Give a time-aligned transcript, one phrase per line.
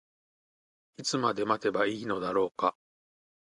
[0.97, 2.75] いつまで待てばいいのだろうか。